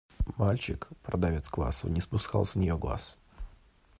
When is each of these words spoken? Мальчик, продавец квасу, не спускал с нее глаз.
Мальчик, 0.35 0.89
продавец 1.03 1.47
квасу, 1.47 1.87
не 1.87 2.01
спускал 2.01 2.43
с 2.47 2.55
нее 2.55 2.75
глаз. 2.75 3.17